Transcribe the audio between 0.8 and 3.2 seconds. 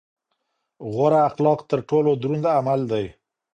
غوره اخلاق تر ټولو دروند عمل دی.